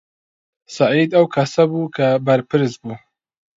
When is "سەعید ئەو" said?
0.75-1.25